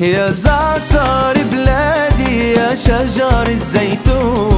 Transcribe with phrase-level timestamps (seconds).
[0.00, 4.53] يا زعتر بلادي يا شجر الزيتون.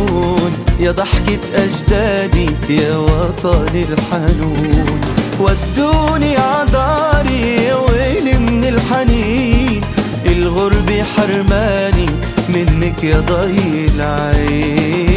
[0.86, 5.00] يا ضحكة أجدادي يا وطني الحنون.
[5.40, 9.80] ودوني عداري ويلي من الحنين.
[10.26, 12.06] الغربة حرماني
[12.48, 15.16] منك يا ضي العين.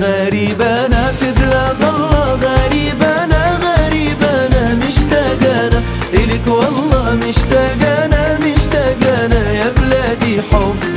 [0.00, 5.82] غريب أنا في بلاد الله غريب أنا غريب أنا مشتاق أنا
[6.14, 10.89] إلك والله مشتاق أنا مشتاق أنا يا بلادي حبك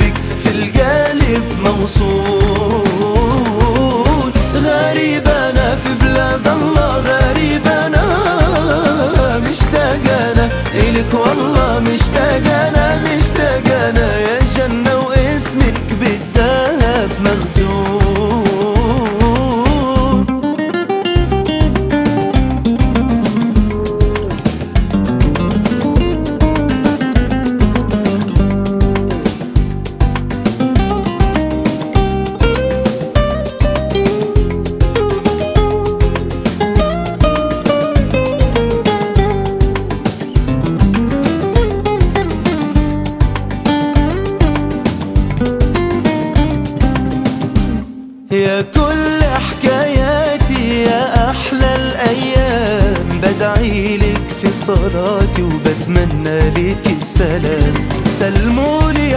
[48.54, 52.94] يا كل حكاياتي يا أحلى الأيام.
[53.22, 57.74] بدعي لك في صلاتي وبتمنى لك السلام.
[58.18, 59.16] سلمولي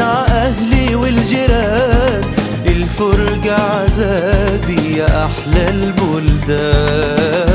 [0.00, 2.20] ع أهلي والجيران.
[2.66, 7.45] الفرجة عذابي يا أحلى البلدان.